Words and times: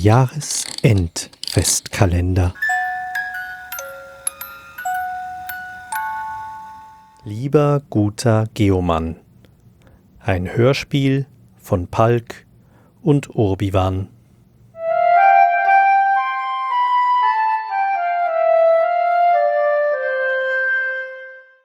Jahresendfestkalender. 0.00 2.54
Lieber 7.24 7.82
guter 7.90 8.46
Geomann. 8.54 9.16
Ein 10.20 10.54
Hörspiel 10.54 11.26
von 11.56 11.88
Palk 11.88 12.46
und 13.02 13.34
Urbiwan. 13.34 14.10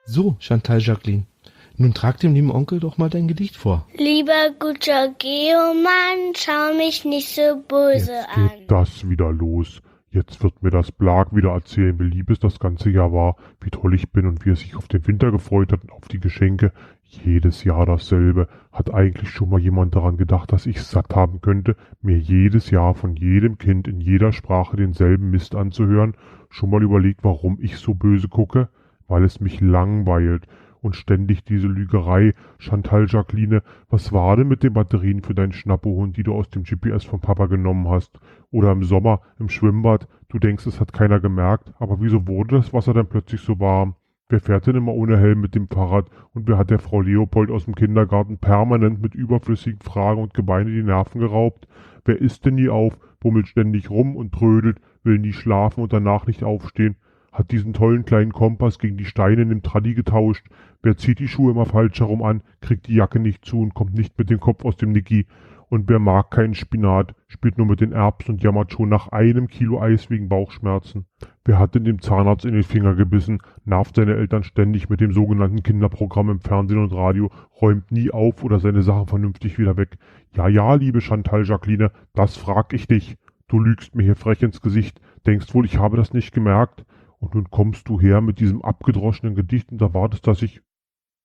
So, 0.06 0.34
Chantal 0.40 0.80
Jacqueline, 0.80 1.28
nun 1.76 1.94
trag 1.94 2.18
dem 2.18 2.34
lieben 2.34 2.50
Onkel 2.50 2.80
doch 2.80 2.98
mal 2.98 3.10
dein 3.10 3.28
Gedicht 3.28 3.56
vor. 3.56 3.86
Lieber 3.96 4.50
guter 4.58 5.14
Geomann, 5.18 6.34
schau 6.36 6.76
mich 6.76 7.04
nicht 7.04 7.34
so 7.34 7.62
böse 7.68 8.12
Jetzt 8.12 8.36
an. 8.36 8.48
geht 8.48 8.70
das 8.70 9.08
wieder 9.08 9.32
los. 9.32 9.82
Jetzt 10.10 10.44
wird 10.44 10.62
mir 10.62 10.70
das 10.70 10.92
Blag 10.92 11.34
wieder 11.34 11.50
erzählen, 11.50 11.98
wie 11.98 12.04
lieb 12.04 12.30
es 12.30 12.38
das 12.38 12.60
ganze 12.60 12.88
Jahr 12.88 13.12
war, 13.12 13.34
wie 13.60 13.70
toll 13.70 13.94
ich 13.94 14.12
bin 14.12 14.26
und 14.26 14.44
wie 14.44 14.50
er 14.50 14.56
sich 14.56 14.76
auf 14.76 14.86
den 14.86 15.04
Winter 15.08 15.32
gefreut 15.32 15.72
hat 15.72 15.82
und 15.82 15.90
auf 15.90 16.06
die 16.06 16.20
Geschenke. 16.20 16.72
Jedes 17.02 17.64
Jahr 17.64 17.84
dasselbe. 17.84 18.46
Hat 18.70 18.94
eigentlich 18.94 19.30
schon 19.30 19.50
mal 19.50 19.58
jemand 19.58 19.96
daran 19.96 20.16
gedacht, 20.16 20.52
dass 20.52 20.66
ich 20.66 20.80
satt 20.82 21.16
haben 21.16 21.40
könnte, 21.40 21.74
mir 22.00 22.16
jedes 22.16 22.70
Jahr 22.70 22.94
von 22.94 23.16
jedem 23.16 23.58
Kind 23.58 23.88
in 23.88 24.00
jeder 24.00 24.32
Sprache 24.32 24.76
denselben 24.76 25.30
Mist 25.30 25.56
anzuhören? 25.56 26.14
Schon 26.48 26.70
mal 26.70 26.84
überlegt, 26.84 27.24
warum 27.24 27.58
ich 27.60 27.78
so 27.78 27.94
böse 27.94 28.28
gucke? 28.28 28.68
Weil 29.08 29.24
es 29.24 29.40
mich 29.40 29.60
langweilt 29.60 30.46
und 30.84 30.96
ständig 30.96 31.44
diese 31.44 31.66
Lügerei. 31.66 32.34
Chantal 32.58 33.06
Jacqueline, 33.08 33.62
was 33.88 34.12
war 34.12 34.36
denn 34.36 34.48
mit 34.48 34.62
den 34.62 34.74
Batterien 34.74 35.22
für 35.22 35.34
deinen 35.34 35.52
Schnappohund, 35.52 36.16
die 36.16 36.22
du 36.22 36.34
aus 36.34 36.50
dem 36.50 36.64
GPS 36.64 37.04
von 37.04 37.20
Papa 37.20 37.46
genommen 37.46 37.88
hast? 37.88 38.20
Oder 38.50 38.70
im 38.70 38.84
Sommer 38.84 39.22
im 39.38 39.48
Schwimmbad, 39.48 40.06
du 40.28 40.38
denkst, 40.38 40.66
es 40.66 40.80
hat 40.80 40.92
keiner 40.92 41.20
gemerkt, 41.20 41.72
aber 41.78 42.00
wieso 42.00 42.28
wurde 42.28 42.56
das 42.56 42.72
Wasser 42.72 42.92
dann 42.92 43.08
plötzlich 43.08 43.40
so 43.40 43.58
warm? 43.58 43.94
Wer 44.28 44.40
fährt 44.40 44.66
denn 44.66 44.76
immer 44.76 44.92
ohne 44.92 45.18
Helm 45.18 45.40
mit 45.40 45.54
dem 45.54 45.68
Fahrrad 45.68 46.06
und 46.32 46.48
wer 46.48 46.58
hat 46.58 46.70
der 46.70 46.78
Frau 46.78 47.00
Leopold 47.00 47.50
aus 47.50 47.64
dem 47.64 47.74
Kindergarten 47.74 48.38
permanent 48.38 49.00
mit 49.00 49.14
überflüssigen 49.14 49.80
Fragen 49.80 50.20
und 50.20 50.34
Gebeine 50.34 50.70
die 50.70 50.82
Nerven 50.82 51.20
geraubt? 51.20 51.66
Wer 52.04 52.20
isst 52.20 52.44
denn 52.44 52.56
nie 52.56 52.68
auf, 52.68 52.98
bummelt 53.20 53.48
ständig 53.48 53.90
rum 53.90 54.16
und 54.16 54.32
trödelt, 54.32 54.80
will 55.02 55.18
nie 55.18 55.32
schlafen 55.32 55.82
und 55.82 55.92
danach 55.92 56.26
nicht 56.26 56.42
aufstehen? 56.42 56.96
Hat 57.34 57.50
diesen 57.50 57.72
tollen 57.72 58.04
kleinen 58.04 58.32
Kompass 58.32 58.78
gegen 58.78 58.96
die 58.96 59.04
Steine 59.04 59.42
in 59.42 59.48
dem 59.48 59.62
Traddy 59.64 59.94
getauscht. 59.94 60.46
Wer 60.82 60.96
zieht 60.96 61.18
die 61.18 61.26
Schuhe 61.26 61.50
immer 61.50 61.66
falsch 61.66 61.98
herum 61.98 62.22
an, 62.22 62.42
kriegt 62.60 62.86
die 62.86 62.94
Jacke 62.94 63.18
nicht 63.18 63.44
zu 63.44 63.60
und 63.60 63.74
kommt 63.74 63.92
nicht 63.92 64.16
mit 64.16 64.30
dem 64.30 64.38
Kopf 64.38 64.64
aus 64.64 64.76
dem 64.76 64.92
Niki. 64.92 65.26
Und 65.68 65.88
wer 65.88 65.98
mag 65.98 66.30
keinen 66.30 66.54
Spinat, 66.54 67.16
spielt 67.26 67.58
nur 67.58 67.66
mit 67.66 67.80
den 67.80 67.90
Erbsen 67.90 68.34
und 68.34 68.42
jammert 68.44 68.70
schon 68.70 68.88
nach 68.88 69.08
einem 69.08 69.48
Kilo 69.48 69.80
Eis 69.80 70.10
wegen 70.10 70.28
Bauchschmerzen. 70.28 71.06
Wer 71.44 71.58
hat 71.58 71.74
denn 71.74 71.82
dem 71.82 72.00
Zahnarzt 72.00 72.44
in 72.44 72.54
den 72.54 72.62
Finger 72.62 72.94
gebissen, 72.94 73.38
nervt 73.64 73.96
seine 73.96 74.14
Eltern 74.14 74.44
ständig 74.44 74.88
mit 74.88 75.00
dem 75.00 75.12
sogenannten 75.12 75.64
Kinderprogramm 75.64 76.30
im 76.30 76.40
Fernsehen 76.40 76.78
und 76.78 76.94
Radio, 76.94 77.32
räumt 77.60 77.90
nie 77.90 78.12
auf 78.12 78.44
oder 78.44 78.60
seine 78.60 78.82
Sachen 78.82 79.08
vernünftig 79.08 79.58
wieder 79.58 79.76
weg. 79.76 79.98
Ja, 80.36 80.46
ja, 80.46 80.74
liebe 80.74 81.00
Chantal 81.00 81.44
Jacqueline, 81.44 81.90
das 82.14 82.36
frag 82.36 82.72
ich 82.72 82.86
dich. 82.86 83.16
Du 83.48 83.58
lügst 83.58 83.96
mir 83.96 84.04
hier 84.04 84.14
frech 84.14 84.42
ins 84.42 84.60
Gesicht, 84.60 85.00
denkst 85.26 85.52
wohl, 85.52 85.64
ich 85.64 85.78
habe 85.78 85.96
das 85.96 86.12
nicht 86.12 86.32
gemerkt. 86.32 86.84
Und 87.24 87.34
nun 87.34 87.50
kommst 87.50 87.88
du 87.88 87.98
her 87.98 88.20
mit 88.20 88.38
diesem 88.38 88.60
abgedroschenen 88.60 89.34
Gedicht 89.34 89.72
und 89.72 89.80
erwartest, 89.80 90.26
dass 90.26 90.42
ich... 90.42 90.60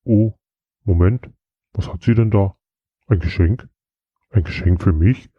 Oh, 0.05 0.31
Moment, 0.85 1.29
was 1.73 1.91
hat 1.91 2.03
sie 2.03 2.15
denn 2.15 2.31
da? 2.31 2.55
Ein 3.07 3.19
Geschenk? 3.19 3.67
Ein 4.29 4.45
Geschenk 4.45 4.81
für 4.81 4.93
mich? 4.93 5.29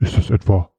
Ist 0.00 0.16
das 0.16 0.30
etwa... 0.30 0.72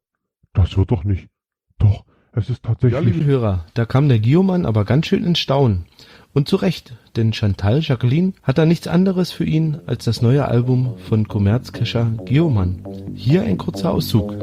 Das 0.52 0.76
wird 0.76 0.92
doch 0.92 1.06
nicht... 1.06 1.30
Doch, 1.78 2.04
es 2.34 2.50
ist 2.50 2.66
Ja, 2.66 2.72
tatsächlich... 2.72 3.06
liebe 3.06 3.24
Hörer, 3.24 3.66
da 3.74 3.86
kam 3.86 4.10
der 4.10 4.20
Giomann 4.20 4.66
aber 4.66 4.84
ganz 4.84 5.06
schön 5.06 5.24
ins 5.24 5.40
Staunen. 5.40 5.86
Und 6.34 6.50
zu 6.50 6.58
Recht, 6.58 6.98
denn 7.16 7.32
Chantal 7.32 7.80
Jacqueline 7.80 8.34
hat 8.44 8.58
da 8.58 8.66
nichts 8.66 8.90
anderes 8.90 9.32
für 9.32 9.46
ihn 9.46 9.80
als 9.86 10.04
das 10.04 10.22
neue 10.22 10.46
Album 10.46 10.98
von 10.98 11.30
Kommerzkescher 11.30 12.12
Giomann. 12.26 12.86
Hier 13.16 13.44
ein 13.44 13.58
kurzer 13.58 13.92
Auszug. 13.94 14.36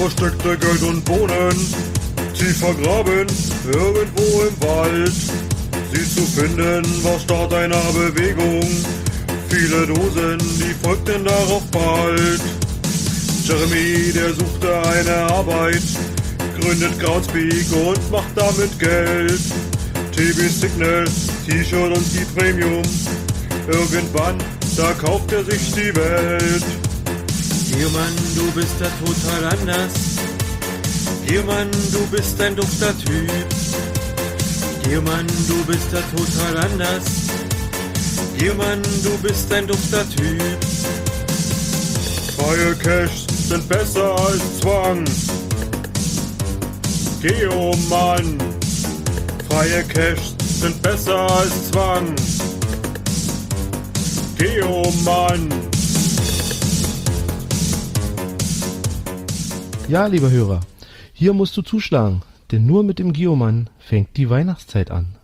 Versteckte 0.00 0.56
Geld 0.56 0.82
und 0.82 1.04
Bohnen, 1.04 1.56
tief 2.32 2.56
vergraben, 2.56 3.26
irgendwo 3.66 4.42
im 4.48 4.62
Wald. 4.66 5.12
Sie 5.92 6.14
zu 6.14 6.22
finden 6.22 7.04
war 7.04 7.18
Start 7.20 7.52
einer 7.52 7.82
Bewegung, 7.92 8.66
viele 9.50 9.86
Dosen, 9.86 10.38
die 10.58 10.74
folgten 10.82 11.22
darauf 11.22 11.62
bald. 11.70 12.40
Jeremy, 13.44 14.10
der 14.14 14.32
suchte 14.32 14.88
eine 14.88 15.16
Arbeit, 15.34 15.82
gründet 16.58 16.98
Groundspeak 16.98 17.66
und 17.72 18.10
macht 18.10 18.34
damit 18.36 18.78
Geld. 18.78 19.40
TB 20.12 20.48
Signal, 20.48 21.04
T-Shirt 21.46 21.94
und 21.94 22.06
die 22.14 22.24
Premium, 22.38 22.82
irgendwann, 23.68 24.38
da 24.78 24.92
kauft 24.94 25.30
er 25.32 25.44
sich 25.44 25.72
die 25.72 25.94
Welt. 25.94 26.64
Mann, 27.92 28.16
du 28.34 28.50
bist 28.52 28.74
da 28.78 28.86
total 29.04 29.44
anders. 29.52 29.92
Mann, 31.46 31.70
du 31.92 32.06
bist 32.08 32.40
ein 32.40 32.56
dufter 32.56 32.96
Typ. 32.98 33.30
Mann, 35.04 35.26
du 35.48 35.64
bist 35.64 35.86
da 35.92 36.00
total 36.16 36.64
anders. 36.64 37.04
Mann, 38.56 38.82
du 39.02 39.16
bist 39.18 39.52
ein 39.52 39.66
dufter 39.66 40.04
Typ. 40.10 40.42
Freie 42.36 42.74
Cash 42.74 43.26
sind 43.48 43.68
besser 43.68 44.16
als 44.18 44.60
Zwang. 44.60 45.04
Geo 47.22 47.72
Mann. 47.88 48.38
Freie 49.48 49.84
Cash 49.84 50.34
sind 50.60 50.82
besser 50.82 51.30
als 51.30 51.70
Zwang. 51.70 52.14
Geo 54.36 54.92
Mann. 55.04 55.48
Ja, 59.90 60.06
lieber 60.06 60.30
Hörer, 60.30 60.60
hier 61.12 61.32
musst 61.32 61.56
du 61.56 61.62
zuschlagen, 61.62 62.22
denn 62.52 62.64
nur 62.64 62.84
mit 62.84 63.00
dem 63.00 63.12
Giomann 63.12 63.68
fängt 63.80 64.16
die 64.16 64.30
Weihnachtszeit 64.30 64.92
an. 64.92 65.16